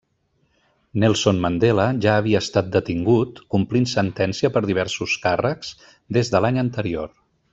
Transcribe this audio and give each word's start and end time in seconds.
Nelson 1.01 1.41
Mandela 1.43 1.83
ja 2.05 2.15
havia 2.21 2.41
estat 2.45 2.71
detingut, 2.77 3.43
complint 3.57 3.87
sentència 3.93 4.53
per 4.57 4.65
diversos 4.71 5.17
càrrecs, 5.27 5.71
des 6.19 6.35
de 6.37 6.45
l'any 6.47 6.61
anterior. 6.67 7.17